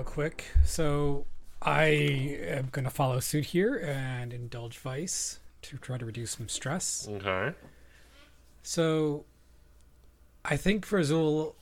[0.00, 0.46] real quick.
[0.64, 1.26] So
[1.60, 6.48] I am going to follow suit here and indulge vice to try to reduce some
[6.48, 7.06] stress.
[7.10, 7.54] Okay.
[8.62, 9.26] So
[10.42, 11.54] I think for Azul,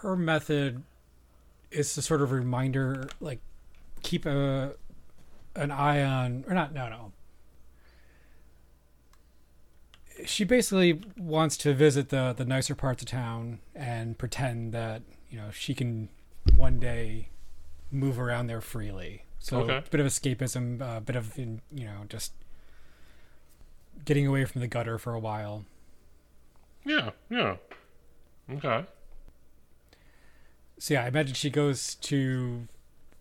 [0.00, 0.82] her method
[1.70, 3.40] is to sort of reminder, like
[4.02, 4.74] keep a
[5.54, 7.12] an eye on, or not, no, no.
[10.26, 15.38] She basically wants to visit the the nicer parts of town and pretend that you
[15.38, 16.10] know she can
[16.56, 17.28] one day
[17.90, 19.24] move around there freely.
[19.38, 19.76] So Okay.
[19.78, 22.32] a bit of escapism, a bit of you know just
[24.04, 25.64] getting away from the gutter for a while.
[26.84, 27.10] Yeah.
[27.30, 27.56] Yeah.
[28.50, 28.84] Okay.
[30.78, 32.66] So yeah, I imagine she goes to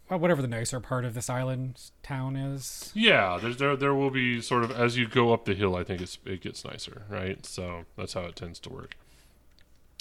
[0.09, 2.91] well, whatever the nicer part of this island town is.
[2.93, 5.75] Yeah, there's there there will be sort of as you go up the hill.
[5.75, 7.45] I think it's it gets nicer, right?
[7.45, 8.95] So that's how it tends to work.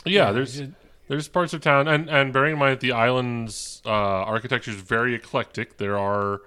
[0.05, 0.73] Yeah, there's it-
[1.11, 4.77] there's parts of town, and and bearing in mind that the island's uh, architecture is
[4.77, 5.77] very eclectic.
[5.77, 6.41] There are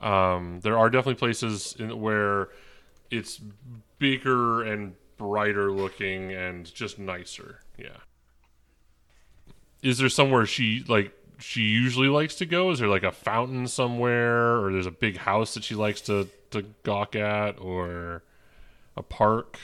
[0.00, 2.48] um, there are definitely places in where
[3.10, 3.38] it's
[3.98, 7.60] bigger and brighter looking and just nicer.
[7.76, 7.98] Yeah.
[9.82, 12.70] Is there somewhere she like she usually likes to go?
[12.70, 16.28] Is there like a fountain somewhere, or there's a big house that she likes to
[16.52, 18.22] to gawk at, or
[18.96, 19.58] a park?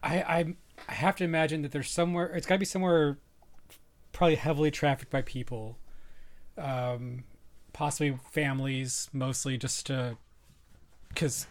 [0.00, 0.54] I, I
[0.88, 2.26] I have to imagine that there's somewhere.
[2.26, 3.18] It's got to be somewhere,
[4.14, 5.76] probably heavily trafficked by people,
[6.56, 7.24] um,
[7.74, 10.16] possibly families, mostly just to,
[11.10, 11.46] because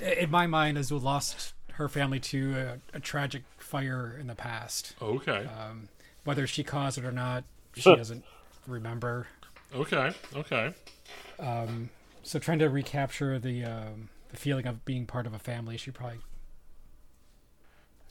[0.00, 4.96] in my mind, Azul lost her family to a, a tragic fire in the past.
[5.00, 5.46] Okay.
[5.46, 5.88] Um,
[6.24, 7.44] whether she caused it or not,
[7.74, 8.24] she doesn't
[8.66, 9.28] remember.
[9.74, 10.12] Okay.
[10.34, 10.72] Okay.
[11.38, 11.90] Um,
[12.22, 15.90] so trying to recapture the um, the feeling of being part of a family, she
[15.90, 16.18] probably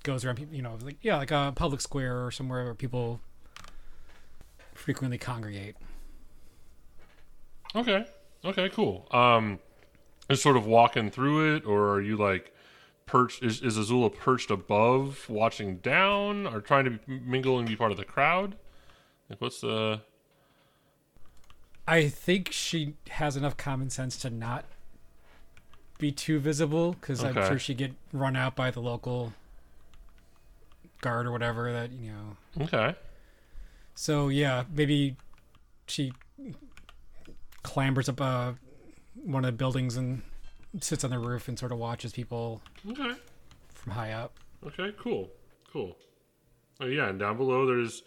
[0.05, 3.19] goes around, you know, like yeah, like a public square or somewhere where people
[4.73, 5.75] frequently congregate.
[7.75, 8.05] Okay.
[8.45, 8.69] Okay.
[8.69, 9.07] Cool.
[9.11, 9.59] Um,
[10.29, 12.53] is sort of walking through it, or are you like
[13.05, 13.43] perched?
[13.43, 17.91] Is, is Azula perched above, watching down, or trying to be- mingle and be part
[17.91, 18.55] of the crowd?
[19.29, 20.01] Like, what's the?
[21.87, 24.65] I think she has enough common sense to not
[25.97, 29.33] be too visible because I'm sure she'd get run out by the local
[31.05, 32.95] guard or whatever that you know Okay.
[33.95, 35.15] So yeah, maybe
[35.87, 36.11] she
[37.63, 38.53] clambers up uh,
[39.23, 40.21] one of the buildings and
[40.81, 43.13] sits on the roof and sort of watches people Okay.
[43.73, 44.33] from high up.
[44.65, 45.29] Okay, cool,
[45.71, 45.95] cool.
[46.81, 48.03] Oh yeah, and down below there's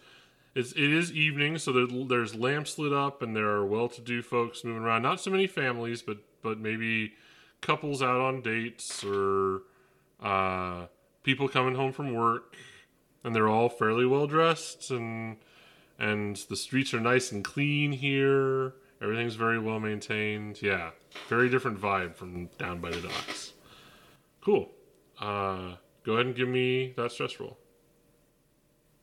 [0.55, 4.63] it's it is evening, so there, there's lamps lit up, and there are well-to-do folks
[4.63, 5.01] moving around.
[5.03, 7.13] Not so many families, but but maybe
[7.61, 9.61] couples out on dates or
[10.21, 10.85] uh,
[11.23, 12.55] people coming home from work,
[13.23, 15.37] and they're all fairly well dressed, and
[15.97, 18.73] and the streets are nice and clean here.
[19.01, 20.61] Everything's very well maintained.
[20.61, 20.91] Yeah,
[21.27, 23.53] very different vibe from down by the docks.
[24.41, 24.69] Cool.
[25.19, 27.57] Uh, go ahead and give me that stress roll.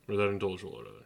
[0.09, 1.05] Or that indulge roll, or rather.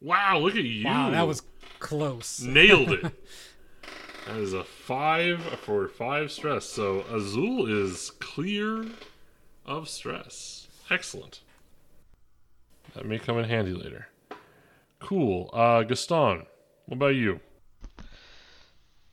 [0.00, 0.86] Wow, look at you.
[0.86, 1.42] Wow, that was
[1.78, 2.40] close.
[2.40, 3.02] Nailed it.
[4.26, 6.64] that is a five for five stress.
[6.64, 8.86] So Azul is clear
[9.66, 10.68] of stress.
[10.88, 11.40] Excellent.
[12.94, 14.08] That may come in handy later.
[14.98, 15.50] Cool.
[15.52, 16.46] Uh, Gaston,
[16.86, 17.40] what about you?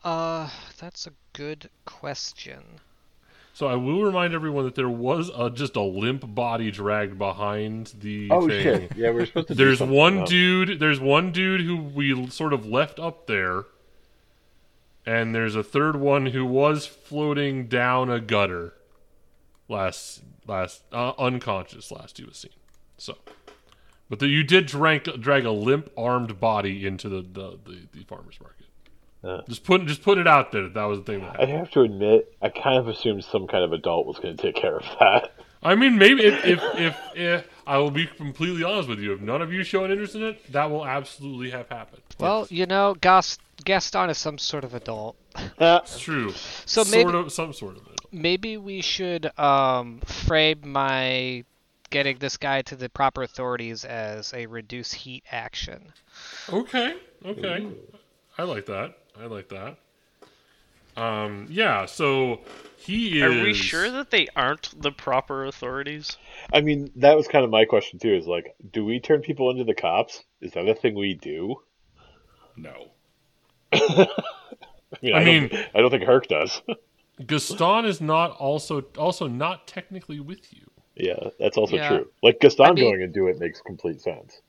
[0.04, 2.64] Uh, that's a good question.
[3.54, 7.94] So I will remind everyone that there was a, just a limp body dragged behind
[8.00, 8.62] the Oh thing.
[8.64, 8.96] shit!
[8.96, 9.56] Yeah, we're supposed to.
[9.56, 10.80] do There's one about- dude.
[10.80, 13.64] There's one dude who we sort of left up there,
[15.08, 18.74] and there's a third one who was floating down a gutter.
[19.68, 21.92] Last, last, uh, unconscious.
[21.92, 22.52] Last he was seen.
[22.98, 23.18] So,
[24.10, 28.04] but the, you did drag drag a limp armed body into the the, the, the
[28.06, 28.66] farmers market.
[29.24, 29.42] Uh.
[29.48, 30.64] Just put just put it out there.
[30.64, 33.48] that That was the thing that I have to admit, I kind of assumed some
[33.48, 35.34] kind of adult was going to take care of that.
[35.64, 39.22] I mean, maybe if, if if if I will be completely honest with you, if
[39.22, 42.04] none of you show an interest in it, that will absolutely have happened.
[42.20, 45.18] Well, you know, Gas- Gaston is some sort of adult.
[45.58, 46.32] That's true.
[46.66, 47.94] So sort maybe- of some sort of it.
[48.12, 51.44] Maybe we should um, frame my
[51.90, 55.92] getting this guy to the proper authorities as a reduce heat action.
[56.52, 56.96] Okay,
[57.26, 57.68] okay.
[58.38, 58.98] I like that.
[59.20, 59.78] I like that.
[60.96, 61.86] Um, yeah.
[61.86, 62.42] So
[62.78, 63.24] he is.
[63.24, 66.18] Are we sure that they aren't the proper authorities?
[66.52, 68.14] I mean, that was kind of my question too.
[68.14, 70.24] Is like, do we turn people into the cops?
[70.42, 71.56] Is that a thing we do?
[72.56, 72.92] No.
[73.74, 74.08] I
[75.02, 76.62] mean, I I, mean- don't, I don't think Herc does.
[77.26, 80.70] Gaston is not also also not technically with you.
[81.00, 81.90] Yeah, that's also Yeah.
[81.90, 82.08] true.
[82.24, 84.42] Like Gaston I mean- going into it makes complete sense.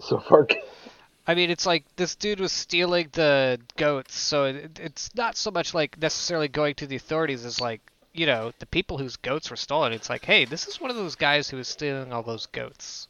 [0.00, 0.46] So far,
[1.26, 5.50] I mean, it's like this dude was stealing the goats, so it, it's not so
[5.50, 7.80] much like necessarily going to the authorities as like,
[8.12, 9.92] you know, the people whose goats were stolen.
[9.92, 13.08] It's like, hey, this is one of those guys who was stealing all those goats.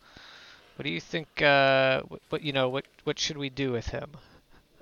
[0.77, 1.43] What do you think?
[1.43, 4.11] Uh, what, what you know, what what should we do with him?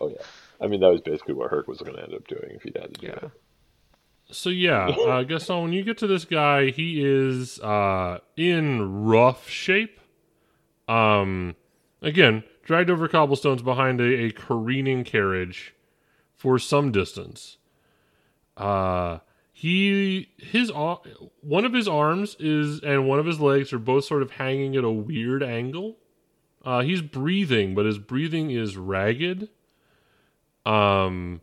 [0.00, 0.22] oh yeah.
[0.60, 2.76] I mean, that was basically what Herc was going to end up doing if he'd
[2.76, 3.12] had to do Yeah.
[3.14, 3.30] it.
[4.30, 9.48] So yeah, uh, Gaston, when you get to this guy, he is uh, in rough
[9.48, 10.00] shape.
[10.88, 11.56] Um,
[12.02, 15.74] again, dragged over cobblestones behind a, a careening carriage
[16.34, 17.58] for some distance.
[18.56, 19.18] Uh,
[19.52, 24.22] he his one of his arms is and one of his legs are both sort
[24.22, 25.96] of hanging at a weird angle.
[26.64, 29.48] Uh, he's breathing, but his breathing is ragged.
[30.64, 31.40] Um,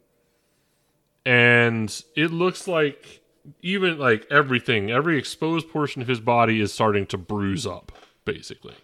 [1.25, 3.21] and it looks like
[3.61, 7.91] even like everything, every exposed portion of his body is starting to bruise up,
[8.25, 8.75] basically.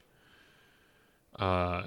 [1.38, 1.84] Uh,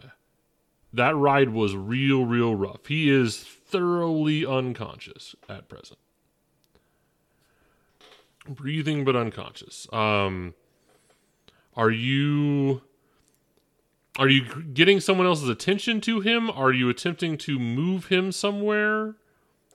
[0.93, 2.87] that ride was real, real rough.
[2.87, 5.99] He is thoroughly unconscious at present.
[8.49, 9.87] Breathing but unconscious.
[9.93, 10.55] Um,
[11.76, 12.82] are you
[14.19, 16.50] are you getting someone else's attention to him?
[16.50, 19.14] Are you attempting to move him somewhere?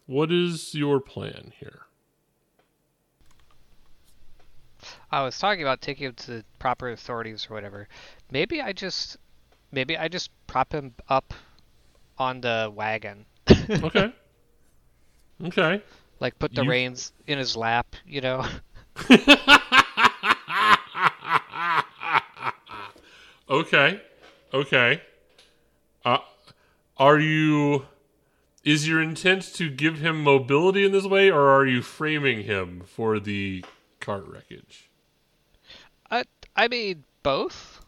[0.06, 1.82] What is your plan here?
[5.12, 7.88] I was talking about taking him to the proper authorities or whatever.
[8.30, 9.18] Maybe I just,
[9.72, 11.34] maybe I just prop him up
[12.18, 13.26] on the wagon,
[13.70, 14.14] Okay.
[15.46, 15.82] okay.
[16.20, 18.46] like put the You- reins in his lap, you know.
[23.50, 24.02] Okay.
[24.54, 25.02] Okay.
[26.04, 26.18] Uh,
[26.98, 27.86] are you.
[28.66, 32.82] Is your intent to give him mobility in this way, or are you framing him
[32.84, 33.64] for the
[34.00, 34.90] cart wreckage?
[36.10, 36.24] I,
[36.56, 37.86] I mean both.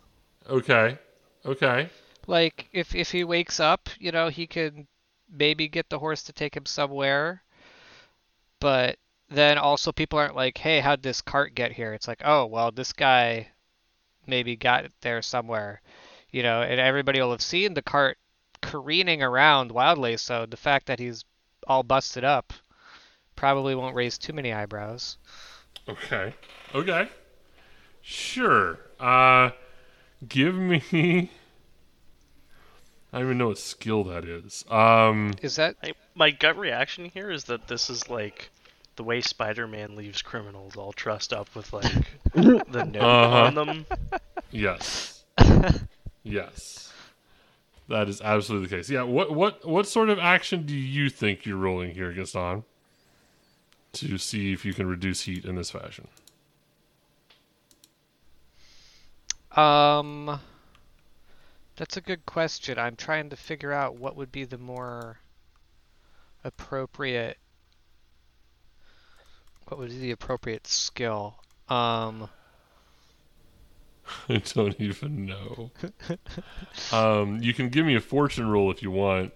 [0.47, 0.99] Okay.
[1.43, 1.89] Okay.
[2.27, 4.85] Like if if he wakes up, you know, he can
[5.31, 7.41] maybe get the horse to take him somewhere.
[8.59, 8.97] But
[9.29, 12.71] then also people aren't like, "Hey, how'd this cart get here?" It's like, "Oh, well,
[12.71, 13.47] this guy
[14.27, 15.81] maybe got there somewhere."
[16.29, 18.19] You know, and everybody will have seen the cart
[18.71, 21.23] careening around wildly, so the fact that he's
[21.67, 22.53] all busted up
[23.35, 25.17] probably won't raise too many eyebrows.
[25.87, 26.33] Okay.
[26.75, 27.09] Okay.
[28.01, 28.79] Sure.
[28.99, 29.51] Uh
[30.27, 30.81] give me
[33.13, 34.65] I don't even know what skill that is.
[34.69, 38.49] Um Is that I, my gut reaction here is that this is like
[38.95, 41.85] the way Spider-Man leaves criminals all trussed up with like
[42.33, 43.43] the note Uh-huh.
[43.45, 43.85] on them.
[44.51, 45.23] yes.
[46.23, 46.91] yes.
[47.89, 48.89] That is absolutely the case.
[48.89, 52.63] Yeah, what what what sort of action do you think you're rolling here, Gaston?
[53.93, 56.07] To see if you can reduce heat in this fashion.
[59.55, 60.39] Um,
[61.77, 62.77] that's a good question.
[62.77, 65.17] I'm trying to figure out what would be the more
[66.43, 67.37] appropriate.
[69.67, 71.35] What would be the appropriate skill?
[71.69, 72.29] Um,
[74.29, 75.71] I don't even know.
[76.91, 79.33] um, you can give me a fortune roll if you want.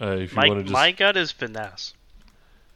[0.00, 1.94] Uh, if you My want to just, my gut is finesse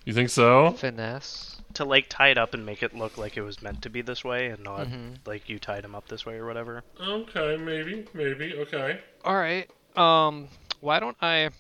[0.05, 0.71] you think so?
[0.73, 1.61] finesse.
[1.75, 4.01] to like tie it up and make it look like it was meant to be
[4.03, 5.17] this way and not Mhm.
[5.27, 6.85] like you tied him up this way or whatever.
[7.01, 8.55] Okay, maybe, maybe.
[8.55, 9.01] Okay.
[9.25, 9.69] All right.
[9.97, 10.49] Um,
[10.81, 11.51] why don't I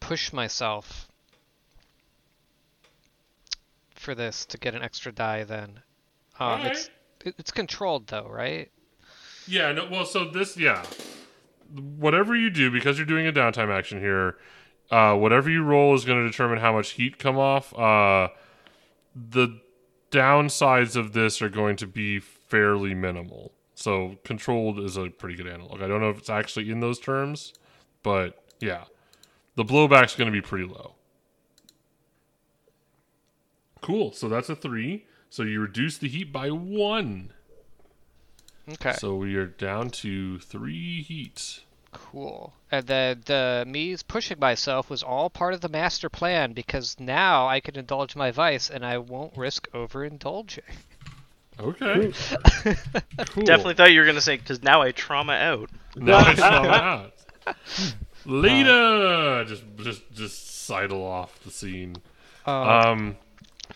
[0.00, 1.08] push myself
[3.94, 5.80] for this to get an extra die then?
[6.38, 6.66] Um, Alright.
[6.72, 6.93] it's it,
[7.24, 8.70] it's controlled though, right?
[9.46, 9.72] Yeah.
[9.72, 9.88] No.
[9.90, 10.84] Well, so this, yeah.
[11.72, 14.36] Whatever you do, because you're doing a downtime action here,
[14.90, 17.76] uh, whatever you roll is going to determine how much heat come off.
[17.76, 18.28] Uh,
[19.14, 19.60] the
[20.10, 23.52] downsides of this are going to be fairly minimal.
[23.74, 25.82] So controlled is a pretty good analog.
[25.82, 27.52] I don't know if it's actually in those terms,
[28.02, 28.84] but yeah,
[29.56, 30.94] the blowback's going to be pretty low.
[33.80, 34.12] Cool.
[34.12, 35.06] So that's a three.
[35.34, 37.32] So you reduce the heat by one.
[38.74, 38.92] Okay.
[38.92, 41.62] So we are down to three heats.
[41.90, 42.52] Cool.
[42.70, 47.48] And then the me pushing myself was all part of the master plan because now
[47.48, 50.60] I can indulge my vice and I won't risk overindulging.
[51.58, 52.12] Okay.
[53.26, 53.42] cool.
[53.42, 55.68] Definitely thought you were gonna say because now I trauma out.
[55.96, 56.62] Now I saw
[57.46, 57.56] that.
[58.24, 61.96] Later, just just just sidle off the scene.
[62.46, 63.16] Uh, Um,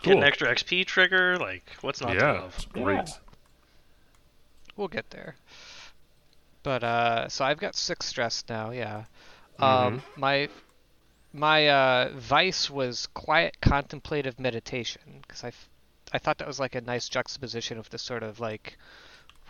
[0.02, 1.36] Get an extra XP trigger.
[1.38, 2.54] Like what's not to yeah, love?
[2.56, 3.08] it's great.
[4.76, 5.36] we'll get there.
[6.62, 8.70] But uh, so I've got six stress now.
[8.70, 9.04] Yeah.
[9.58, 9.64] Mm-hmm.
[9.64, 10.48] Um, my
[11.32, 15.68] my uh, vice was quiet contemplative meditation because I f-
[16.12, 18.78] I thought that was like a nice juxtaposition of the sort of like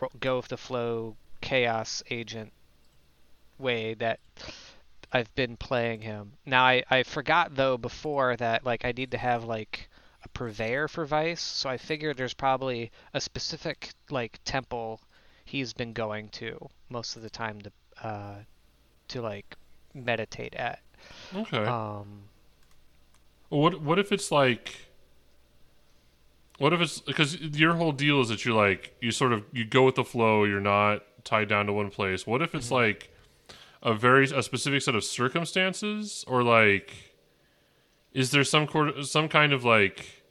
[0.01, 2.53] ro- go with the flow chaos agent
[3.59, 4.19] way that
[5.13, 6.33] I've been playing him.
[6.45, 9.89] Now I, I forgot though before that like I need to have like
[10.25, 15.01] a purveyor for Vice, so I figured there's probably a specific like temple
[15.45, 17.73] he's been going to most of the time to
[18.03, 18.35] uh
[19.09, 19.57] to like
[19.95, 20.81] meditate at.
[21.35, 21.65] Okay.
[21.65, 22.25] Um
[23.49, 24.89] What what if it's like
[26.59, 29.65] what if it's because your whole deal is that you like you sort of you
[29.65, 32.27] go with the flow, you're not tied down to one place.
[32.27, 33.15] What if it's like
[33.83, 37.08] a very a specific set of circumstances or like
[38.19, 38.67] is there some
[39.05, 40.25] some kind of like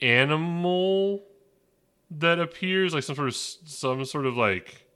[0.00, 1.24] animal
[2.12, 4.86] that appears like some sort of some sort of like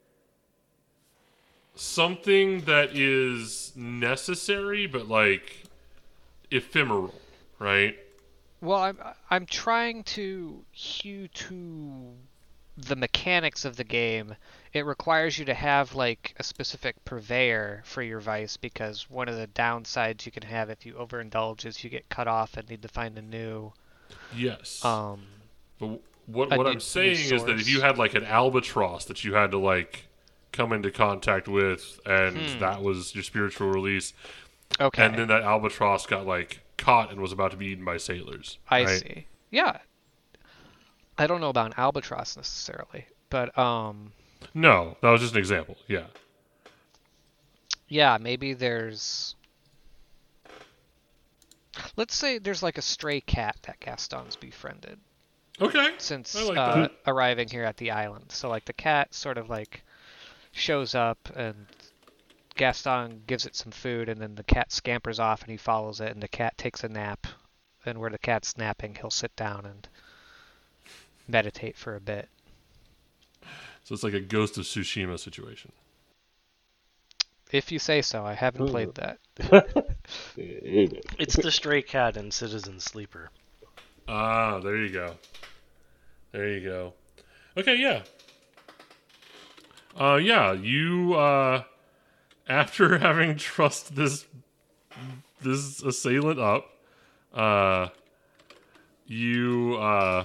[1.75, 5.65] something that is necessary but like
[6.53, 7.13] ephemeral,
[7.59, 7.97] right?
[8.61, 8.99] Well, I'm
[9.31, 12.13] I'm trying to hew to
[12.77, 14.35] the mechanics of the game.
[14.73, 19.37] It requires you to have like a specific purveyor for your vice because one of
[19.37, 22.83] the downsides you can have if you overindulge is you get cut off and need
[22.83, 23.73] to find a new
[24.35, 24.83] Yes.
[24.85, 25.23] um
[25.79, 29.23] but what what new- I'm saying is that if you had like an albatross that
[29.25, 30.07] you had to like
[30.53, 32.59] come into contact with and Hmm.
[32.61, 34.15] that was your spiritual release
[34.81, 35.05] okay.
[35.05, 38.59] and then that albatross got like caught and was about to be eaten by sailors.
[38.71, 39.01] I right?
[39.01, 39.27] see.
[39.51, 39.79] Yeah.
[41.19, 44.13] I don't know about an albatross necessarily, but um
[44.55, 45.77] No, that was just an example.
[45.87, 46.07] Yeah.
[47.89, 49.35] yeah, maybe there's
[51.97, 54.99] Let's say there's like a stray cat that Gaston's befriended.
[55.61, 55.93] Okay.
[55.99, 58.33] since like uh, arriving here at the island.
[58.33, 59.83] So like the cat sort of like
[60.53, 61.67] shows up and
[62.57, 66.13] Gaston gives it some food and then the cat scampers off and he follows it
[66.13, 67.27] and the cat takes a nap.
[67.85, 69.89] And where the cat's napping, he'll sit down and
[71.33, 72.29] meditate for a bit.
[73.83, 75.73] So it's like a Ghost of Tsushima situation.
[77.51, 79.19] If you say so, I haven't played that.
[80.37, 83.31] It's the stray cat in Citizen Sleeper.
[84.09, 85.15] Ah, there you go.
[86.33, 86.95] There you go.
[87.57, 88.03] Okay, yeah.
[89.99, 91.63] Uh yeah, you uh
[92.49, 94.27] after having trust this
[95.41, 96.65] this assailant up,
[97.35, 97.89] uh
[99.07, 100.25] you uh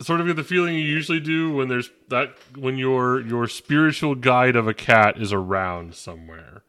[0.00, 4.14] sort of get the feeling you usually do when there's that when your your spiritual
[4.14, 6.62] guide of a cat is around somewhere.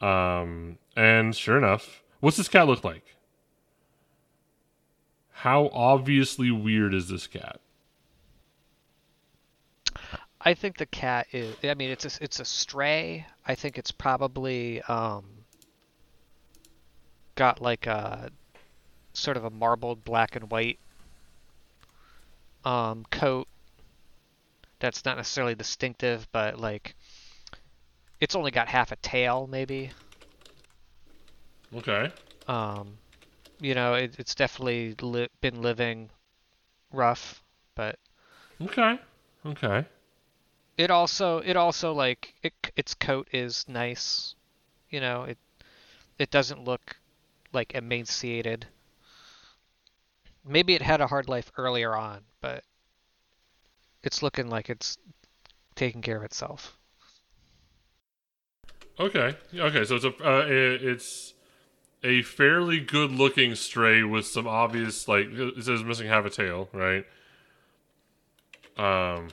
[0.00, 3.16] Um and sure enough, what's this cat look like?
[5.30, 7.60] How obviously weird is this cat?
[10.40, 11.56] I think the cat is.
[11.64, 13.26] I mean, it's a, it's a stray.
[13.46, 15.24] I think it's probably um,
[17.34, 18.30] got like a
[19.14, 20.78] sort of a marbled black and white
[22.64, 23.48] um, coat.
[24.80, 26.94] That's not necessarily distinctive, but like
[28.20, 29.92] it's only got half a tail, maybe.
[31.74, 32.12] Okay.
[32.46, 32.98] Um,
[33.60, 36.10] you know, it, it's definitely li- been living
[36.92, 37.42] rough,
[37.74, 37.98] but
[38.60, 38.98] Okay.
[39.46, 39.84] Okay.
[40.76, 44.34] it also it also like it, its coat is nice
[44.90, 45.38] you know it
[46.18, 46.96] it doesn't look
[47.52, 48.66] like emaciated
[50.44, 52.64] maybe it had a hard life earlier on but
[54.02, 54.96] it's looking like it's
[55.74, 56.76] taking care of itself
[58.98, 59.34] Okay.
[59.54, 59.84] Okay.
[59.84, 61.34] So it's a uh, it's
[62.02, 66.68] a fairly good looking stray with some obvious like it says missing half a tail,
[66.72, 67.04] right?
[68.76, 69.28] Um.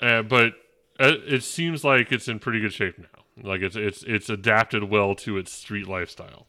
[0.00, 0.54] Uh, but
[1.00, 3.24] uh, it seems like it's in pretty good shape now.
[3.42, 6.46] Like it's it's it's adapted well to its street lifestyle.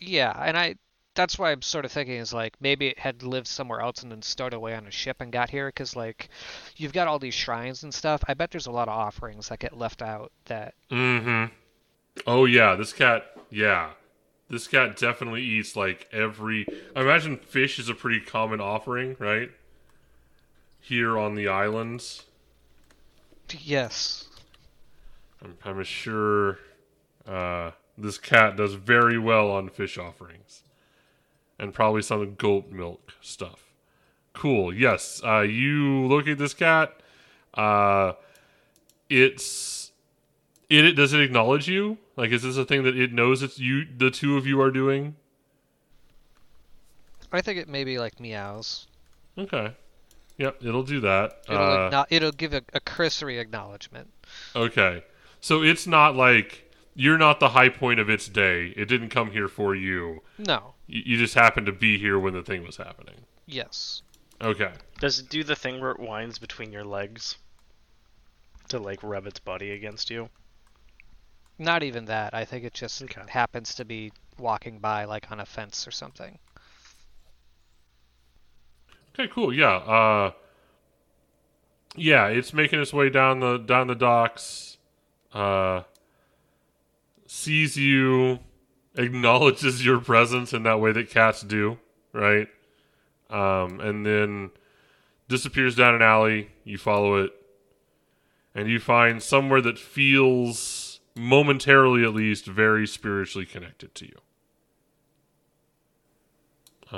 [0.00, 0.74] yeah and i
[1.18, 4.10] that's why i'm sort of thinking is like maybe it had lived somewhere else and
[4.10, 6.28] then stowed away on a ship and got here because like
[6.76, 9.58] you've got all these shrines and stuff i bet there's a lot of offerings that
[9.58, 11.52] get left out that Mm-hmm.
[12.26, 13.26] Oh yeah, this cat.
[13.50, 13.90] Yeah,
[14.48, 16.66] this cat definitely eats like every.
[16.94, 19.50] I imagine fish is a pretty common offering, right?
[20.80, 22.24] Here on the islands,
[23.60, 24.26] yes
[25.42, 26.58] I'm, I'm sure
[27.26, 30.62] uh, this cat does very well on fish offerings,
[31.58, 33.64] and probably some goat milk stuff.
[34.32, 34.72] Cool.
[34.72, 35.20] Yes.
[35.24, 37.00] Uh, you locate this cat.
[37.54, 38.12] Uh,
[39.10, 39.90] it's
[40.70, 40.92] it, it.
[40.92, 41.98] Does it acknowledge you?
[42.16, 43.84] Like, is this a thing that it knows it's you?
[43.96, 45.16] The two of you are doing.
[47.32, 48.86] i think it maybe like meows
[49.36, 49.72] Okay.
[50.36, 50.64] Yep.
[50.64, 51.42] It'll do that.
[51.48, 54.10] It'll, Uh, it'll give a, a cursory acknowledgement.
[54.54, 55.04] Okay.
[55.40, 56.67] So it's not like
[57.00, 58.74] you're not the high point of its day.
[58.76, 60.20] It didn't come here for you.
[60.36, 60.74] No.
[60.88, 63.14] You, you just happened to be here when the thing was happening.
[63.46, 64.02] Yes.
[64.40, 64.72] Okay.
[64.98, 67.36] Does it do the thing where it winds between your legs
[68.68, 70.28] to like rub its body against you?
[71.56, 72.34] Not even that.
[72.34, 73.22] I think it just Okay.
[73.28, 76.36] happens to be walking by like on a fence or something.
[79.14, 79.52] Okay, cool.
[79.52, 79.76] Yeah.
[79.76, 80.32] Uh
[81.94, 84.78] Yeah, it's making its way down the down the docks.
[85.32, 85.82] Uh
[87.28, 88.40] sees you,
[88.96, 91.78] acknowledges your presence in that way that cats do,
[92.12, 92.48] right?
[93.30, 94.50] Um and then
[95.28, 96.50] disappears down an alley.
[96.64, 97.30] You follow it
[98.54, 104.18] and you find somewhere that feels momentarily at least very spiritually connected to you.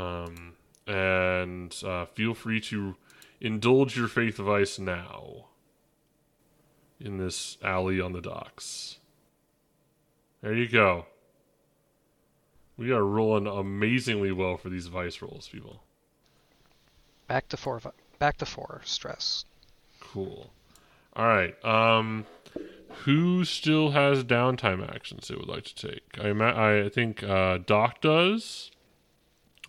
[0.01, 0.55] Um
[0.87, 2.97] and uh, feel free to
[3.41, 5.47] indulge your faith of ice now
[7.01, 9.00] in this alley on the docks.
[10.43, 11.07] There you go.
[12.77, 15.83] We are rolling amazingly well for these vice rolls, people.
[17.29, 17.81] Back to four.
[18.19, 18.81] Back to four.
[18.85, 19.45] Stress.
[20.01, 20.51] Cool.
[21.15, 21.63] All right.
[21.65, 22.25] Um,
[23.05, 26.19] who still has downtime actions they would like to take?
[26.19, 28.71] I ima- I think uh, Doc does.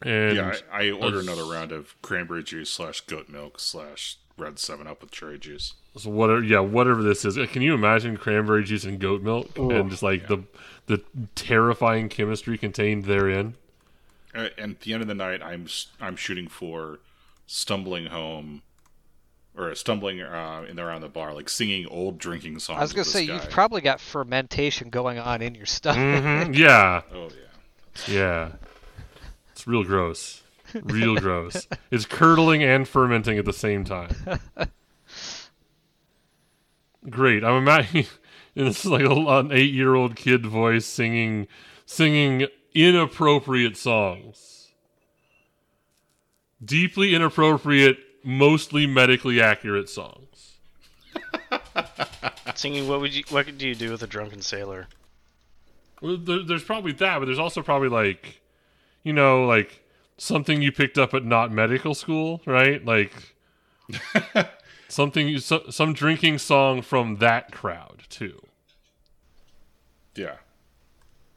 [0.04, 4.58] And yeah, I, I order another round of cranberry juice slash goat milk slash red
[4.58, 5.74] seven up with cherry juice.
[5.98, 7.38] So whatever, yeah, whatever this is.
[7.52, 10.44] Can you imagine cranberry juice and goat milk, and just like the
[10.88, 11.04] the
[11.36, 13.56] terrifying chemistry contained therein?
[14.34, 17.00] Uh, and at the end of the night, I'm s- I'm shooting for
[17.46, 18.62] stumbling home,
[19.58, 22.78] or stumbling uh, in around the bar, like singing old drinking songs.
[22.80, 26.24] I was gonna say this you've probably got fermentation going on in your stomach.
[26.24, 27.28] Mhm, Yeah, Oh
[28.08, 28.14] yeah.
[28.16, 28.52] yeah.
[29.52, 30.42] It's real gross.
[30.84, 31.68] Real gross.
[31.92, 34.16] It's curdling and fermenting at the same time.
[37.10, 37.44] Great.
[37.44, 38.06] I'm imagining
[38.56, 41.48] this is like a, an eight-year-old kid voice singing
[41.86, 44.70] singing inappropriate songs.
[46.64, 50.58] Deeply inappropriate, mostly medically accurate songs.
[52.56, 53.24] Singing, what would you?
[53.30, 54.88] What do you do with a drunken sailor?
[56.02, 58.42] Well, there, there's probably that, but there's also probably like,
[59.04, 59.84] you know, like
[60.18, 62.84] something you picked up at not medical school, right?
[62.86, 63.12] Like
[64.92, 68.42] something, you, so, some drinking song from that crowd too.
[70.16, 70.38] Yeah.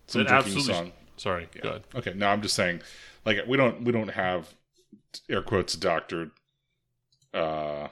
[0.06, 0.92] Some drinking song.
[1.16, 1.62] Sorry, Yeah.
[1.62, 1.82] go ahead.
[1.94, 2.82] Okay, no, I'm just saying,
[3.24, 4.52] like we don't we don't have
[5.30, 6.30] air quotes doctor
[7.32, 7.88] uh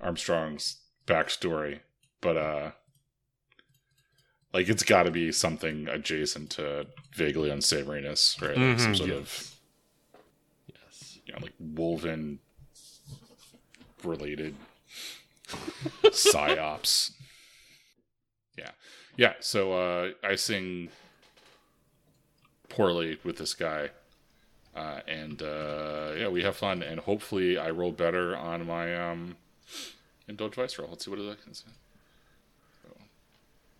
[0.00, 0.76] Armstrong's
[1.06, 1.80] backstory,
[2.20, 2.70] but uh
[4.52, 8.58] like it's got to be something adjacent to vaguely unsavoriness, right?
[8.58, 9.18] Like some Mhm, sort yes.
[9.18, 9.50] of
[10.74, 11.18] Yes.
[11.24, 12.40] you know, like woven
[14.04, 14.54] related
[16.04, 17.12] psyops.
[18.58, 18.70] Yeah.
[19.16, 20.88] Yeah, so uh I sing
[22.68, 23.90] poorly with this guy.
[24.74, 29.36] Uh, and uh, yeah, we have fun, and hopefully I roll better on my um,
[30.26, 30.88] indulge vice roll.
[30.88, 31.62] Let's see what it is.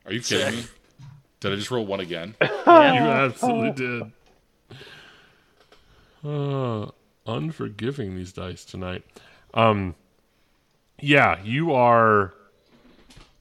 [0.04, 0.64] Are you kidding me?
[1.40, 2.34] Did I just roll one again?
[2.40, 4.12] You absolutely did.
[6.22, 6.90] Uh,
[7.26, 9.02] unforgiving these dice tonight.
[9.54, 9.94] Um,
[11.02, 12.32] yeah, you are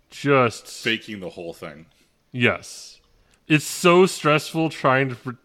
[0.10, 1.86] just Faking the whole thing.
[2.32, 3.00] Yes,
[3.48, 5.38] it's so stressful trying to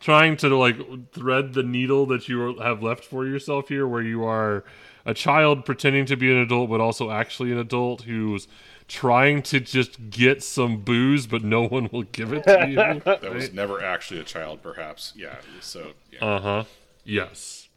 [0.00, 0.76] trying to like
[1.12, 4.64] thread the needle that you have left for yourself here, where you are
[5.04, 8.48] a child pretending to be an adult, but also actually an adult who's
[8.88, 12.76] trying to just get some booze, but no one will give it to you.
[12.76, 15.12] That was never actually a child, perhaps.
[15.16, 15.36] Yeah.
[15.60, 16.24] So yeah.
[16.24, 16.64] Uh huh.
[17.04, 17.68] Yes.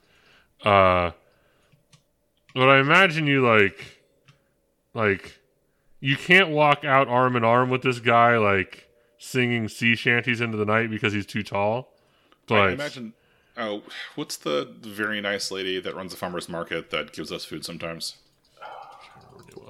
[0.64, 1.12] Uh.
[2.54, 3.86] But I imagine you like,
[4.94, 5.40] like,
[6.00, 10.58] you can't walk out arm in arm with this guy like singing sea shanties into
[10.58, 11.94] the night because he's too tall.
[12.48, 13.14] But I imagine.
[13.58, 13.84] Oh,
[14.16, 18.16] what's the very nice lady that runs the farmers market that gives us food sometimes?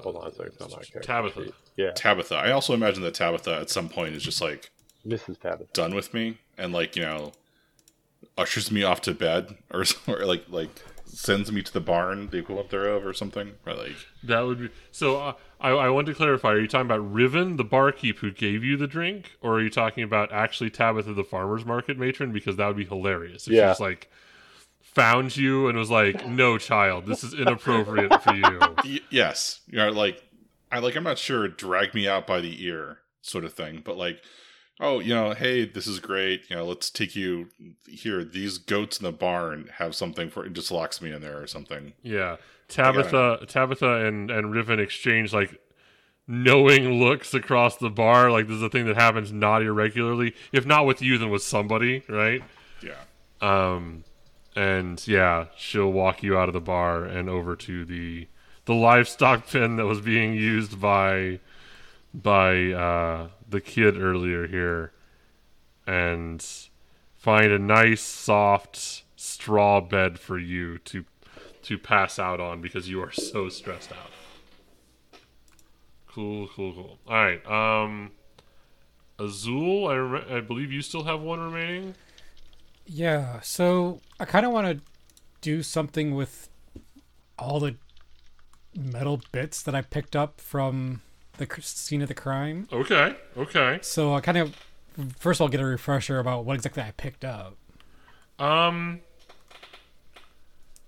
[0.04, 0.54] Hold on a second.
[0.54, 1.44] It's on my Tabitha.
[1.46, 1.54] sheet.
[1.76, 2.36] Yeah, Tabitha.
[2.36, 4.70] I also imagine that Tabitha at some point is just like
[5.06, 5.40] Mrs.
[5.40, 5.74] Tabitha.
[5.74, 7.32] done with me and like you know
[8.38, 10.70] ushers me off to bed or, or like like
[11.14, 13.54] sends me to the barn, the equivalent thereof, or something.
[13.66, 15.18] Or like that would be so.
[15.18, 18.64] Uh, I I want to clarify: Are you talking about Riven, the barkeep who gave
[18.64, 22.32] you the drink, or are you talking about actually Tabitha, the farmers market matron?
[22.32, 23.70] Because that would be hilarious if she Yeah.
[23.70, 24.10] just like
[24.82, 29.78] found you and was like, "No, child, this is inappropriate for you." y- yes, you
[29.78, 30.24] know, like
[30.72, 33.98] I like I'm not sure drag me out by the ear sort of thing, but
[33.98, 34.22] like
[34.80, 37.50] oh you know hey this is great you know let's take you
[37.88, 41.42] here these goats in the barn have something for it just locks me in there
[41.42, 42.38] or something Yeah,
[42.68, 45.60] Tabitha, Tabitha, and and Riven exchange like
[46.28, 48.32] knowing looks across the bar.
[48.32, 50.36] Like this is a thing that happens not irregularly.
[50.52, 52.44] If not with you, then with somebody, right?
[52.82, 52.94] Yeah.
[53.42, 54.04] Um,
[54.56, 58.28] and yeah, she'll walk you out of the bar and over to the
[58.66, 61.40] the livestock pen that was being used by
[62.14, 64.92] by uh, the kid earlier here,
[65.88, 66.46] and
[67.16, 71.06] find a nice soft straw bed for you to
[71.64, 74.12] to pass out on because you are so stressed out.
[76.08, 77.00] Cool, cool, cool.
[77.08, 77.46] All right.
[77.46, 78.12] Um,
[79.20, 81.96] Azul, I, rem- I believe you still have one remaining.
[82.86, 84.84] Yeah, so I kind of want to
[85.42, 86.50] do something with
[87.38, 87.76] all the
[88.76, 91.02] metal bits that I picked up from
[91.40, 92.68] the scene of the crime.
[92.72, 93.80] Okay, okay.
[93.82, 94.56] So I kind of
[95.18, 97.58] first of all get a refresher about what exactly I picked up.
[98.38, 99.02] Um.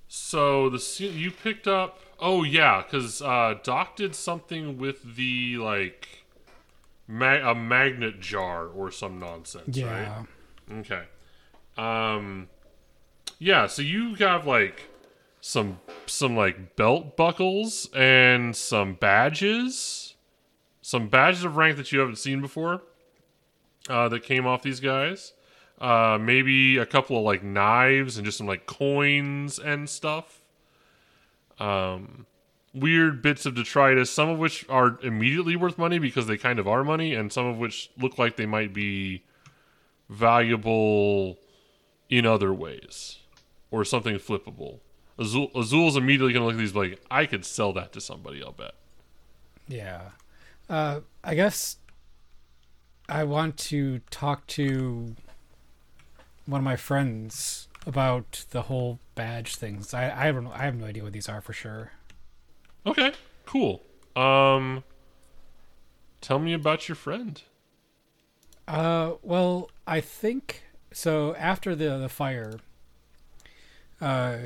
[0.08, 2.00] So the se- you picked up.
[2.20, 6.26] Oh yeah, because uh, Doc did something with the like
[7.08, 10.18] ma- a magnet jar or some nonsense, Yeah.
[10.70, 10.78] right?
[10.80, 11.04] Okay.
[11.78, 12.50] Um.
[13.40, 13.68] Yeah.
[13.68, 14.90] So you have like
[15.40, 20.11] some some like belt buckles and some badges,
[20.82, 22.82] some badges of rank that you haven't seen before.
[23.90, 25.34] Uh, that came off these guys.
[25.80, 30.42] Uh, maybe a couple of like knives and just some like coins and stuff.
[31.60, 32.28] Um,
[32.74, 36.68] weird bits of detritus, some of which are immediately worth money because they kind of
[36.68, 39.24] are money, and some of which look like they might be
[40.10, 41.40] valuable
[42.10, 43.20] in other ways
[43.72, 44.80] or something flippable.
[45.18, 48.44] Azul, Azul's immediately going to look at these like, I could sell that to somebody,
[48.44, 48.74] I'll bet.
[49.68, 50.10] Yeah.
[50.72, 51.76] Uh, I guess
[53.10, 55.18] I want to talk to
[56.46, 59.94] one of my friends about the whole badge things.
[59.94, 60.54] I, I don't know.
[60.54, 61.92] I have no idea what these are for sure.
[62.86, 63.12] Okay,
[63.46, 63.84] cool.
[64.16, 64.86] Um,
[66.22, 67.42] tell me about your friend.
[68.66, 71.36] Uh, well, I think so.
[71.36, 72.60] After the the fire,
[74.00, 74.38] uh,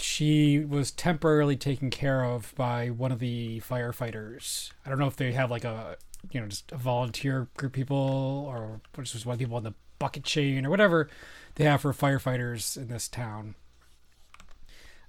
[0.00, 4.70] she was temporarily taken care of by one of the firefighters.
[4.84, 5.96] I don't know if they have like a
[6.30, 10.24] you know just a volunteer group of people or just one people on the bucket
[10.24, 11.08] chain or whatever
[11.56, 13.54] they have for firefighters in this town.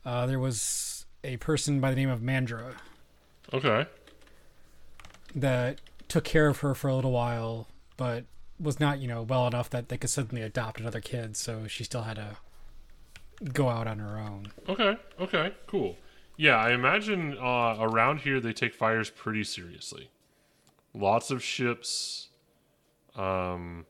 [0.06, 2.74] Uh, there was a person by the name of Mandra
[3.54, 3.86] Okay.
[5.36, 8.26] that took care of her for a little while, but
[8.60, 11.84] was not, you know, well enough that they could suddenly adopt another kid, so she
[11.84, 12.38] still had to
[13.54, 14.52] go out on her own.
[14.70, 14.98] Okay.
[15.20, 15.54] Okay.
[15.68, 15.98] Cool.
[16.38, 20.10] Yeah, I imagine uh, around here they take fires pretty seriously.
[20.94, 22.30] Lots of ships.
[23.16, 23.86] Um,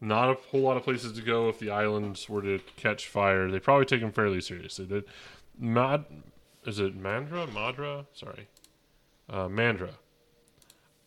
[0.00, 3.50] not a whole lot of places to go if the islands were to catch fire.
[3.50, 4.84] They probably take them fairly seriously.
[4.84, 5.04] The
[5.58, 6.04] Mad,
[6.64, 7.46] is it Mandra?
[7.48, 8.06] Madra?
[8.14, 8.48] Sorry,
[9.28, 9.90] uh, Mandra.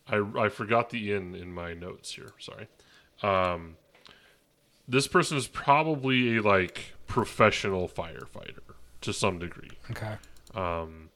[0.08, 2.32] I I forgot the in in my notes here.
[2.38, 2.68] Sorry.
[3.22, 3.76] Um,
[4.86, 9.70] this person is probably a like professional firefighter to some degree.
[9.90, 10.16] Okay.
[10.54, 11.10] Um,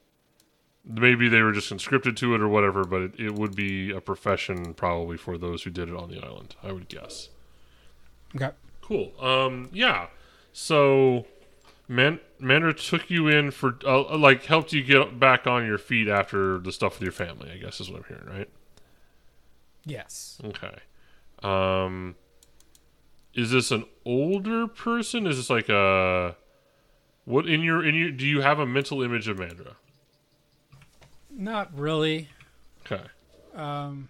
[0.85, 4.01] maybe they were just conscripted to it or whatever, but it, it would be a
[4.01, 6.55] profession probably for those who did it on the island.
[6.63, 7.29] I would guess.
[8.35, 8.51] Okay.
[8.81, 9.11] Cool.
[9.19, 10.07] Um, yeah.
[10.53, 11.25] So,
[11.87, 16.07] Man- Mandra took you in for uh, like helped you get back on your feet
[16.07, 17.51] after the stuff with your family.
[17.51, 18.49] I guess is what I'm hearing, right?
[19.85, 20.39] Yes.
[20.43, 20.75] Okay.
[21.43, 22.15] Um,
[23.33, 25.27] is this an older person?
[25.27, 26.35] Is this like a
[27.25, 28.11] what in your in your?
[28.11, 29.75] Do you have a mental image of Mandra?
[31.29, 32.29] Not really.
[32.85, 33.03] Okay.
[33.55, 34.09] Um,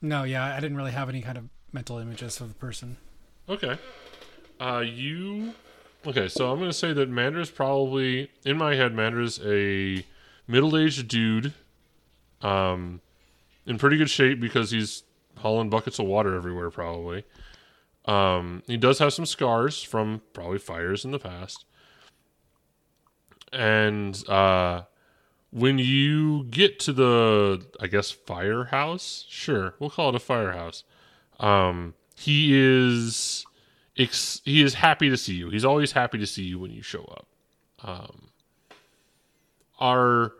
[0.00, 2.96] no, yeah, I didn't really have any kind of mental images of the person.
[3.48, 3.78] Okay.
[4.58, 5.54] Uh, you.
[6.06, 8.94] Okay, so I'm going to say that Mandra's probably in my head.
[8.94, 10.04] Mandra's a
[10.48, 11.52] middle-aged dude,
[12.40, 13.02] um,
[13.66, 15.02] in pretty good shape because he's
[15.36, 16.70] hauling buckets of water everywhere.
[16.70, 17.24] Probably.
[18.10, 21.64] Um, he does have some scars from probably fires in the past,
[23.52, 24.82] and uh,
[25.50, 29.26] when you get to the, I guess, firehouse.
[29.28, 30.84] Sure, we'll call it a firehouse.
[31.38, 33.44] Um, he is
[33.96, 35.50] ex- he is happy to see you.
[35.50, 37.26] He's always happy to see you when you show up.
[37.82, 38.28] Um,
[39.78, 40.32] are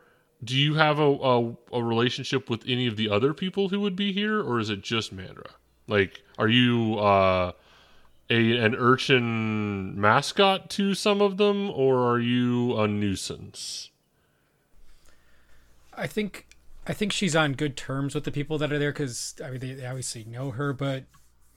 [0.42, 3.96] do you have a, a a relationship with any of the other people who would
[3.96, 5.52] be here, or is it just Mandra?
[5.86, 7.52] Like, are you uh,
[8.30, 13.90] a an urchin mascot to some of them, or are you a nuisance?
[15.92, 16.46] I think
[16.86, 19.60] I think she's on good terms with the people that are there because I mean
[19.60, 21.04] they, they obviously know her, but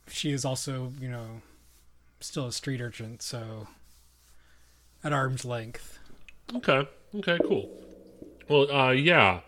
[0.08, 1.42] she is also you know
[2.20, 3.68] still a street urchin, so
[5.04, 6.00] at arm's length.
[6.56, 6.88] Okay.
[7.16, 7.40] Okay.
[7.48, 7.70] Cool.
[8.50, 9.42] Well, uh, yeah.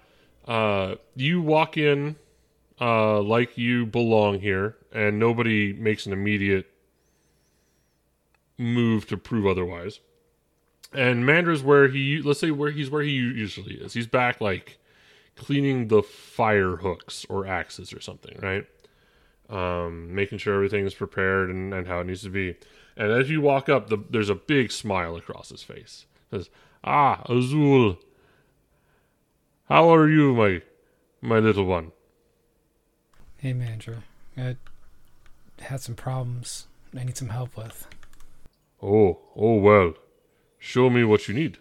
[0.47, 2.15] Uh, you walk in
[2.79, 6.67] uh, like you belong here, and nobody makes an immediate
[8.57, 9.99] move to prove otherwise.
[10.93, 13.93] And Mandra's where he, let's say where he's where he usually is.
[13.93, 14.77] He's back like
[15.35, 18.65] cleaning the fire hooks or axes or something, right?
[19.49, 22.55] Um, making sure everything is prepared and, and how it needs to be.
[22.97, 26.05] And as you walk up, the, there's a big smile across his face.
[26.31, 26.49] It says,
[26.83, 27.99] "Ah, Azul,
[29.67, 30.61] how are you, my
[31.21, 31.91] my little one?"
[33.37, 34.03] Hey, Mandra.
[34.37, 34.55] I
[35.59, 37.87] had some problems I need some help with.
[38.81, 39.93] Oh, oh well.
[40.59, 41.57] Show me what you need.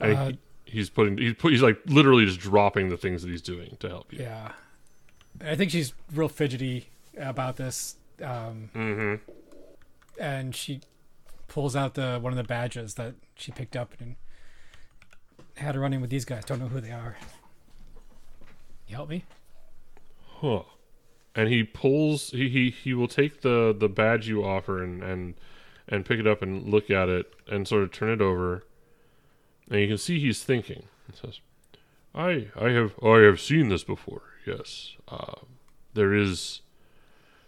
[0.00, 3.30] And Uh, he, he's putting he's put, he's like literally just dropping the things that
[3.30, 4.20] he's doing to help you.
[4.20, 4.52] Yeah.
[5.44, 7.96] I think she's real fidgety about this.
[8.22, 9.30] Um, Mm-hmm.
[10.20, 10.80] and she
[11.46, 14.16] pulls out the one of the badges that she picked up and
[15.56, 16.44] had a run in with these guys.
[16.44, 17.16] Don't know who they are.
[18.88, 19.24] You help me?
[20.40, 20.62] Huh.
[21.34, 25.34] And he pulls he, he he will take the the badge you offer and and
[25.88, 28.64] and pick it up and look at it and sort of turn it over.
[29.70, 30.84] And you can see he's thinking.
[31.10, 31.40] He says,
[32.14, 34.22] "I I have I have seen this before.
[34.46, 34.96] Yes.
[35.08, 35.40] Uh,
[35.94, 36.60] there is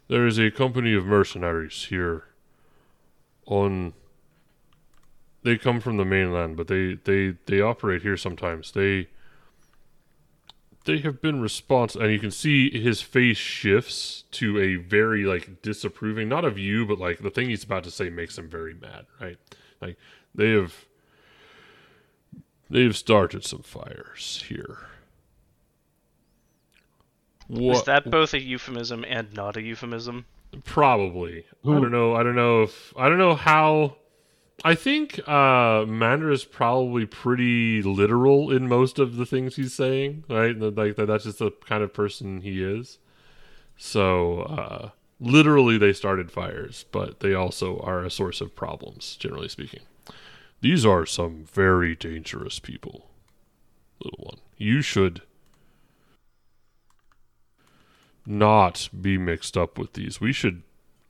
[0.09, 2.25] there is a company of mercenaries here
[3.47, 3.93] on
[5.43, 8.73] they come from the mainland, but they they they operate here sometimes.
[8.73, 9.09] They
[10.85, 15.63] they have been respons and you can see his face shifts to a very like
[15.63, 18.75] disapproving not of you but like the thing he's about to say makes him very
[18.75, 19.39] mad right
[19.81, 19.97] like
[20.35, 20.87] they have
[22.69, 24.79] they've started some fires here
[27.51, 30.25] what Is that both a euphemism and not a euphemism?
[30.63, 31.45] Probably.
[31.65, 32.15] I don't know.
[32.15, 33.97] I don't know if I don't know how.
[34.63, 40.25] I think uh, Mandra is probably pretty literal in most of the things he's saying.
[40.29, 40.97] Right, like.
[40.97, 42.99] That's just the kind of person he is.
[43.77, 49.49] So uh, literally, they started fires, but they also are a source of problems, generally
[49.49, 49.81] speaking.
[50.61, 53.07] These are some very dangerous people,
[54.05, 54.41] little one.
[54.59, 55.23] You should
[58.27, 60.21] not be mixed up with these.
[60.21, 60.63] We should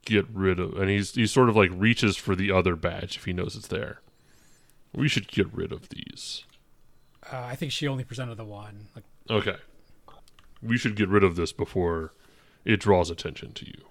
[0.05, 3.25] get rid of and he's he sort of like reaches for the other badge if
[3.27, 4.01] he knows it's there.
[4.95, 6.45] We should get rid of these.
[7.33, 8.87] Uh, I think she only presented the one.
[8.95, 9.57] Like, Okay.
[10.63, 12.13] We should get rid of this before
[12.65, 13.85] it draws attention to you.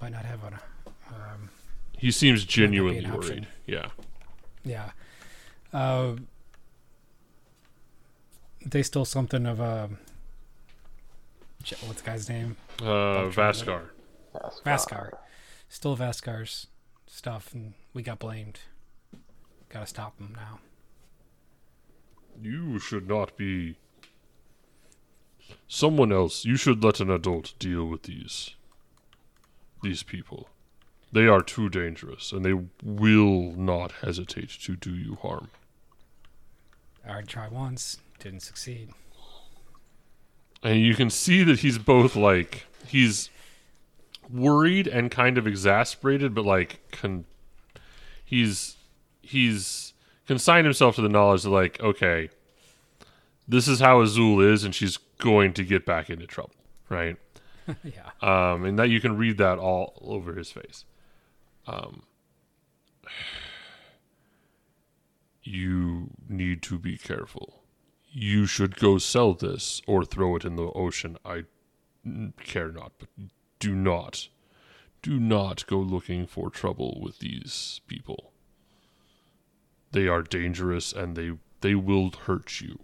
[0.00, 0.60] might not have a.
[1.08, 1.50] Um,
[1.98, 3.30] He seems genuinely an option.
[3.34, 3.46] worried.
[3.66, 3.88] Yeah.
[4.64, 4.90] yeah.
[5.72, 6.16] Uh,
[8.64, 9.90] they stole something of a.
[11.86, 12.56] What's the guy's name?
[12.80, 13.90] Uh Vaskar.
[14.64, 15.12] Vaskar.
[15.68, 16.66] Still Vaskar's
[17.06, 18.60] stuff, and we got blamed.
[19.68, 20.58] Gotta stop him now.
[22.42, 23.76] You should not be
[25.68, 26.44] someone else.
[26.44, 28.54] You should let an adult deal with these
[29.82, 30.48] these people.
[31.12, 35.48] They are too dangerous and they will not hesitate to do you harm.
[37.04, 38.90] I already tried once, didn't succeed.
[40.62, 43.30] and you can see that he's both like he's
[44.30, 47.24] worried and kind of exasperated but like con-
[48.24, 48.76] he's
[49.22, 49.92] he's
[50.26, 52.28] consigned himself to the knowledge that like okay
[53.48, 56.54] this is how azul is and she's going to get back into trouble
[56.88, 57.16] right
[57.84, 58.10] yeah.
[58.22, 60.84] um and that you can read that all over his face
[61.66, 62.02] um
[65.42, 67.60] you need to be careful
[68.12, 71.16] you should go sell this or throw it in the ocean.
[71.24, 71.44] I
[72.42, 73.08] care not, but
[73.58, 74.28] do not,
[75.02, 78.32] do not go looking for trouble with these people.
[79.92, 82.78] They are dangerous and they they will hurt you.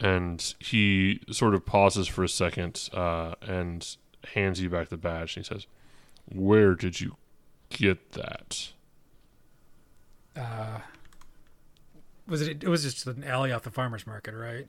[0.00, 3.96] And he sort of pauses for a second uh, and
[4.34, 5.36] hands you back the badge.
[5.36, 5.66] And he says,
[6.32, 7.16] "Where did you
[7.68, 8.70] get that?"
[10.36, 10.80] Uh,
[12.28, 12.62] was it?
[12.62, 14.68] It was just an alley off the farmers market, right?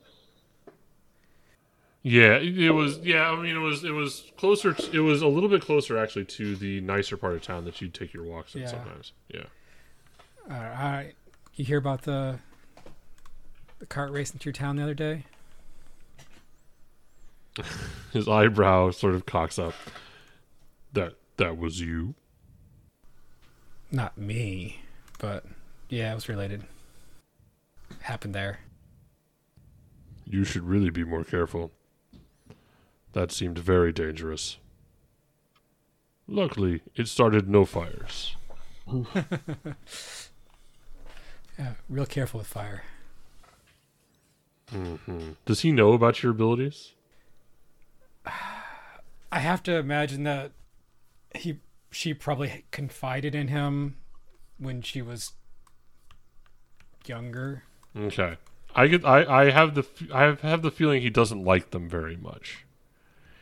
[2.01, 2.97] Yeah, it was.
[2.99, 3.83] Yeah, I mean, it was.
[3.83, 4.73] It was closer.
[4.73, 7.81] To, it was a little bit closer, actually, to the nicer part of town that
[7.81, 8.67] you'd take your walks in Yeah.
[8.67, 9.11] sometimes.
[9.27, 9.43] Yeah.
[10.49, 11.13] Uh, all right.
[11.55, 12.39] You hear about the
[13.79, 15.25] the cart race into your town the other day?
[18.13, 19.73] His eyebrow sort of cocks up.
[20.93, 22.15] That that was you.
[23.91, 24.79] Not me,
[25.19, 25.45] but
[25.89, 26.63] yeah, it was related.
[28.01, 28.59] Happened there.
[30.25, 31.71] You should really be more careful.
[33.13, 34.57] That seemed very dangerous.
[36.27, 38.35] Luckily, it started no fires.
[41.59, 42.83] Yeah, real careful with fire.
[44.71, 45.31] Mm-hmm.
[45.45, 46.93] Does he know about your abilities?
[48.25, 50.51] I have to imagine that
[51.35, 51.59] he
[51.91, 53.97] she probably confided in him
[54.57, 55.33] when she was
[57.05, 57.63] younger.
[57.95, 58.37] Okay.
[58.73, 59.03] I get.
[59.03, 59.85] I, I have the.
[60.13, 62.65] I have, have the feeling he doesn't like them very much.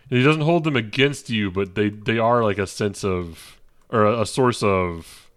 [0.10, 4.06] He doesn't hold them against you, but they they are like a sense of or
[4.06, 5.30] a, a source of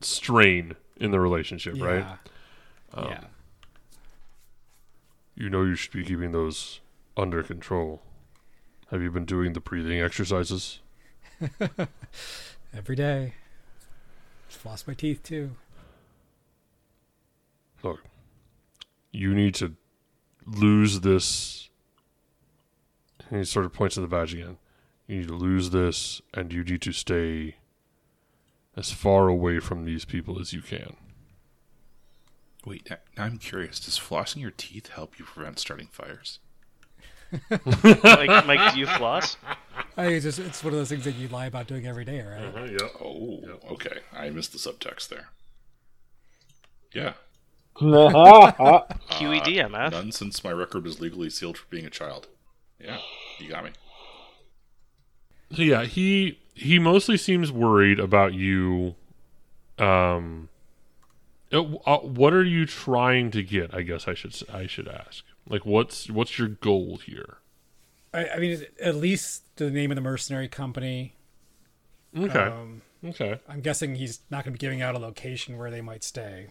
[0.00, 2.04] strain in the relationship, right?
[2.94, 3.24] Um, yeah.
[5.34, 6.80] You know you should be keeping those
[7.16, 8.02] under control.
[8.90, 10.80] Have you been doing the breathing exercises?
[12.76, 13.34] Every day.
[14.48, 15.52] Floss my teeth too.
[17.82, 18.04] Look,
[19.12, 19.74] you need to
[20.46, 21.68] lose this.
[23.30, 24.58] And he sort of points to the badge again.
[25.06, 27.56] You need to lose this, and you need to stay
[28.76, 30.96] as far away from these people as you can.
[32.64, 33.78] Wait, now now I'm curious.
[33.78, 36.40] Does flossing your teeth help you prevent starting fires?
[37.50, 39.36] Mike, Mike, do you floss?
[39.96, 42.04] I think it's just it's one of those things that you lie about doing every
[42.04, 42.44] day, right?
[42.44, 42.92] Uh-huh, yep.
[43.00, 43.98] Oh, okay.
[44.12, 45.28] I missed the subtext there.
[46.92, 47.12] Yeah,
[47.76, 49.90] QED, MF.
[49.90, 52.28] none since my record was legally sealed for being a child.
[52.80, 52.98] Yeah,
[53.38, 53.70] you got me.
[55.52, 58.94] So yeah, he he mostly seems worried about you.
[59.78, 60.48] Um,
[61.52, 63.74] uh, uh, what are you trying to get?
[63.74, 65.24] I guess I should I should ask.
[65.48, 67.38] Like, what's what's your goal here?
[68.12, 71.14] I, I mean, at least the name of the mercenary company.
[72.16, 73.38] Okay, Um, okay.
[73.48, 76.46] I'm guessing he's not going to be giving out a location where they might stay.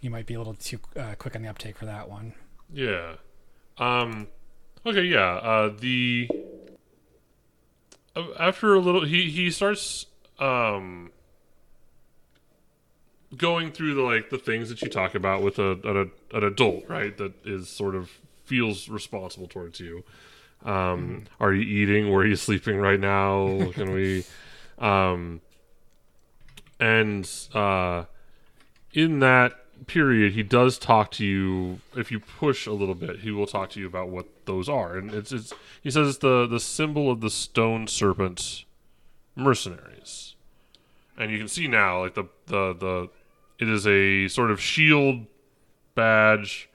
[0.00, 2.32] He might be a little too uh, quick on the uptake for that one.
[2.72, 3.14] Yeah.
[3.76, 4.28] Um
[4.86, 5.34] okay, yeah.
[5.36, 6.28] Uh the
[8.16, 10.06] uh, after a little he he starts
[10.38, 11.10] um
[13.36, 16.88] going through the like the things that you talk about with a an, an adult,
[16.88, 17.16] right?
[17.16, 18.10] That is sort of
[18.44, 20.04] feels responsible towards you.
[20.64, 22.10] Um are you eating?
[22.10, 23.70] Where are you sleeping right now?
[23.72, 24.24] Can we
[24.78, 25.40] um
[26.80, 28.04] and uh
[28.94, 29.52] in that
[29.86, 31.80] period, he does talk to you.
[31.96, 34.96] If you push a little bit, he will talk to you about what those are.
[34.96, 38.64] And it's, it's he says it's the the symbol of the stone serpent
[39.34, 40.34] mercenaries.
[41.16, 43.10] And you can see now, like the the the
[43.58, 45.26] it is a sort of shield
[45.94, 46.68] badge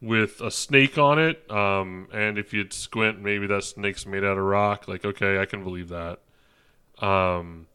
[0.00, 1.48] with a snake on it.
[1.50, 4.88] Um, and if you squint, maybe that snake's made out of rock.
[4.88, 6.20] Like, okay, I can believe that.
[6.98, 7.66] Um,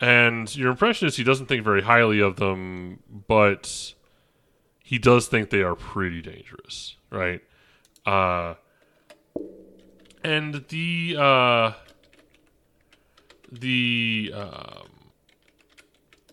[0.00, 3.94] and your impression is he doesn't think very highly of them, but
[4.82, 7.42] he does think they are pretty dangerous, right?
[8.04, 8.54] Uh,
[10.22, 11.72] and the uh,
[13.50, 14.88] the um,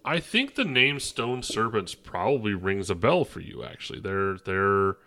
[0.03, 3.63] I think the name Stone Serpents probably rings a bell for you.
[3.63, 4.97] Actually, they're they're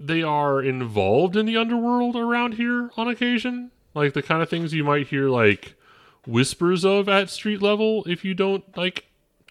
[0.00, 4.72] they are involved in the underworld around here on occasion, like the kind of things
[4.72, 5.76] you might hear like
[6.26, 9.06] whispers of at street level if you don't like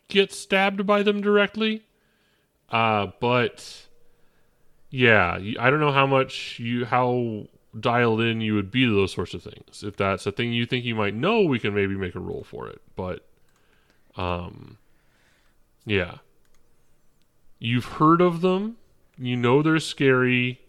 [0.07, 1.83] get stabbed by them directly.
[2.69, 3.87] Uh, but
[4.89, 7.47] yeah, I don't know how much you how
[7.79, 9.83] dialed in you would be to those sorts of things.
[9.83, 12.43] If that's a thing you think you might know, we can maybe make a roll
[12.43, 12.81] for it.
[12.95, 13.25] But
[14.15, 14.77] um,
[15.85, 16.17] yeah,
[17.59, 18.77] you've heard of them.
[19.17, 20.61] You know they're scary.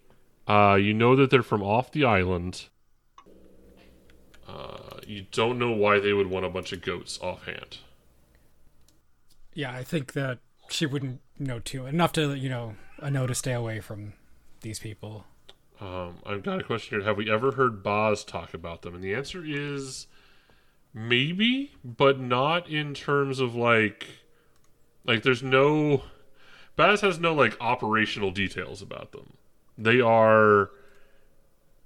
[0.47, 2.67] Uh, you know that they're from off the island.
[4.49, 7.79] Uh, you don't know why they would want a bunch of goats offhand.
[9.55, 10.39] Yeah, I think that
[10.69, 14.15] she wouldn't know too enough to you know a know to stay away from
[14.63, 15.27] these people.
[15.81, 17.07] Um, I've got a question here.
[17.07, 18.95] Have we ever heard Boz talk about them?
[18.95, 20.07] And the answer is
[20.95, 24.07] maybe, but not in terms of like,
[25.05, 26.05] like there's no.
[26.77, 29.35] Baz has no like operational details about them.
[29.77, 30.71] They are.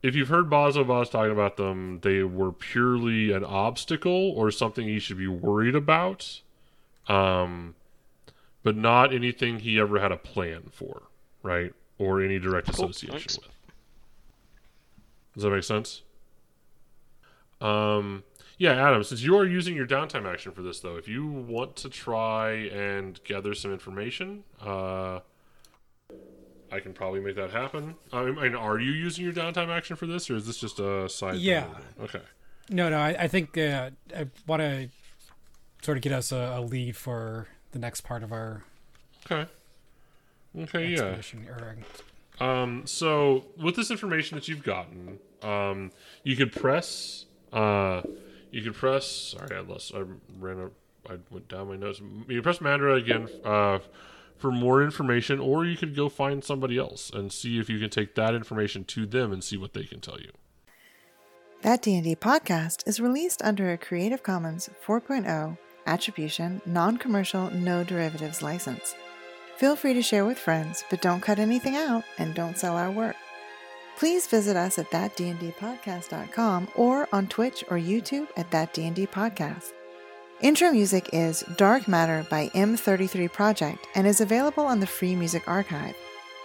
[0.02, 4.86] If you've heard Bozo Boz talking about them, they were purely an obstacle or something
[4.86, 6.40] he should be worried about,
[7.08, 7.74] um,
[8.62, 11.04] but not anything he ever had a plan for,
[11.42, 11.72] right?
[11.98, 13.38] Or any direct Cool, association thanks.
[13.38, 13.48] with.
[15.34, 16.02] Does that make sense?
[17.60, 18.22] Um,
[18.58, 21.76] yeah, Adam, since you are using your downtime action for this, though, if you want
[21.76, 25.20] to try and gather some information, uh,
[26.72, 27.94] I can probably make that happen.
[28.12, 31.08] I mean, are you using your downtime action for this, or is this just a
[31.08, 31.36] side?
[31.36, 31.66] Yeah.
[32.00, 32.22] Okay.
[32.70, 34.88] No, no, I, I think uh, I want to
[35.82, 38.64] sort of get us a, a lead for the next part of our
[39.30, 39.50] Okay.
[40.58, 40.86] Okay.
[40.88, 41.16] Yeah.
[42.40, 45.90] Or, Um, so with this information that you've gotten, um,
[46.22, 48.02] you could press, uh,
[48.50, 49.06] you could press.
[49.06, 49.94] Sorry, I lost.
[49.94, 50.04] I
[50.38, 52.00] ran a, I went down my notes.
[52.28, 53.78] You press Mandra again uh,
[54.38, 57.90] for more information, or you could go find somebody else and see if you can
[57.90, 60.30] take that information to them and see what they can tell you.
[61.62, 68.94] That D&D podcast is released under a Creative Commons 4.0 attribution, non-commercial, no derivatives license.
[69.56, 72.90] Feel free to share with friends, but don't cut anything out and don't sell our
[72.90, 73.16] work.
[73.96, 79.72] Please visit us at thatdndpodcast.com or on Twitch or YouTube at That D&D Podcast.
[80.42, 85.42] Intro music is Dark Matter by M33 Project and is available on the Free Music
[85.48, 85.96] Archive.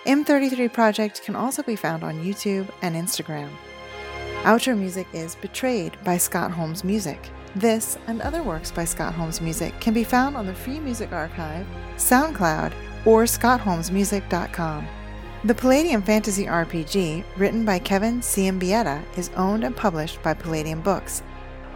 [0.05, 3.49] M33 Project can also be found on YouTube and Instagram.
[4.43, 7.19] Outro music is Betrayed by Scott Holmes Music.
[7.57, 11.11] This and other works by Scott Holmes Music can be found on the Free Music
[11.11, 11.67] Archive,
[11.97, 12.71] SoundCloud,
[13.05, 14.87] or scottholmesmusic.com.
[15.43, 21.23] The Palladium Fantasy RPG, written by Kevin Siembieda, is owned and published by Palladium Books.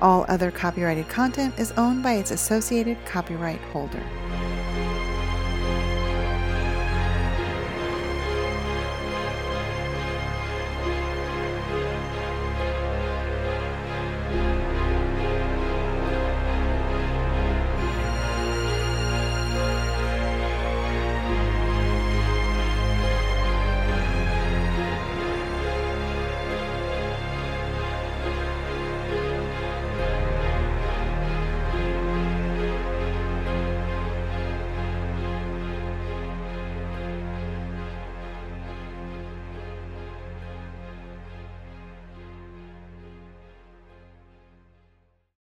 [0.01, 4.03] All other copyrighted content is owned by its associated copyright holder.